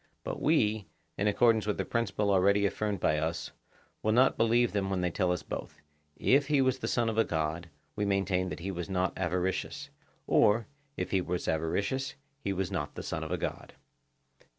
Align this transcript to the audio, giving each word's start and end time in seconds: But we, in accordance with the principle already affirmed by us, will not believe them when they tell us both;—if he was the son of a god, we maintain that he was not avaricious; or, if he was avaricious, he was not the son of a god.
But 0.23 0.41
we, 0.41 0.87
in 1.15 1.27
accordance 1.27 1.67
with 1.67 1.77
the 1.77 1.85
principle 1.85 2.31
already 2.31 2.65
affirmed 2.65 2.99
by 2.99 3.19
us, 3.19 3.51
will 4.01 4.11
not 4.13 4.35
believe 4.35 4.71
them 4.71 4.89
when 4.89 5.01
they 5.01 5.11
tell 5.11 5.31
us 5.31 5.43
both;—if 5.43 6.47
he 6.47 6.59
was 6.59 6.79
the 6.79 6.87
son 6.87 7.07
of 7.07 7.19
a 7.19 7.23
god, 7.23 7.69
we 7.95 8.03
maintain 8.03 8.49
that 8.49 8.61
he 8.61 8.71
was 8.71 8.89
not 8.89 9.13
avaricious; 9.15 9.91
or, 10.25 10.65
if 10.97 11.11
he 11.11 11.21
was 11.21 11.47
avaricious, 11.47 12.15
he 12.43 12.51
was 12.51 12.71
not 12.71 12.95
the 12.95 13.03
son 13.03 13.23
of 13.23 13.29
a 13.31 13.37
god. 13.37 13.75